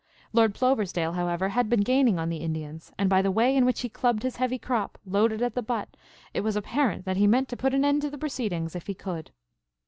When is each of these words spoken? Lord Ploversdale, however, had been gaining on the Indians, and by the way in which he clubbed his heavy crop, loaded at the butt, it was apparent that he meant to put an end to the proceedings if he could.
Lord 0.33 0.55
Ploversdale, 0.55 1.13
however, 1.13 1.49
had 1.49 1.69
been 1.69 1.81
gaining 1.81 2.17
on 2.17 2.29
the 2.29 2.37
Indians, 2.41 2.91
and 2.97 3.07
by 3.07 3.21
the 3.21 3.29
way 3.29 3.55
in 3.55 3.65
which 3.65 3.81
he 3.81 3.87
clubbed 3.87 4.23
his 4.23 4.37
heavy 4.37 4.57
crop, 4.57 4.97
loaded 5.05 5.43
at 5.43 5.53
the 5.53 5.61
butt, 5.61 5.95
it 6.33 6.41
was 6.41 6.55
apparent 6.55 7.05
that 7.05 7.17
he 7.17 7.27
meant 7.27 7.47
to 7.49 7.55
put 7.55 7.75
an 7.75 7.85
end 7.85 8.01
to 8.01 8.09
the 8.09 8.17
proceedings 8.17 8.75
if 8.75 8.87
he 8.87 8.95
could. 8.95 9.29